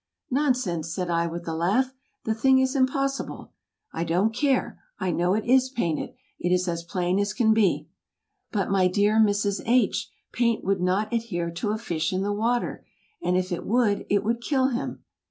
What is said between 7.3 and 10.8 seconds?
can be." "But, my dear Mrs. H., paint